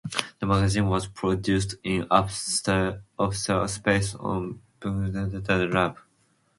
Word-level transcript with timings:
The 0.39 0.47
magazine 0.47 0.87
was 0.87 1.05
produced 1.05 1.75
in 1.83 2.07
upstairs 2.09 3.01
office 3.19 3.73
space 3.75 4.15
of 4.15 4.57
the 4.79 4.89
Birmingham 4.89 5.35
Arts 5.47 5.73
Lab. 5.75 5.97